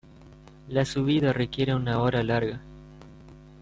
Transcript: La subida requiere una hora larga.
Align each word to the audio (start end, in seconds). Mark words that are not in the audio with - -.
La 0.67 0.83
subida 0.83 1.31
requiere 1.31 1.75
una 1.75 2.01
hora 2.01 2.23
larga. 2.23 2.59